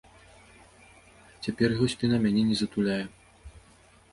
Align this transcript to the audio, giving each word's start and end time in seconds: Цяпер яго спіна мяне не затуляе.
Цяпер 1.47 1.67
яго 1.75 1.85
спіна 1.95 2.17
мяне 2.25 2.41
не 2.49 2.55
затуляе. 2.63 3.01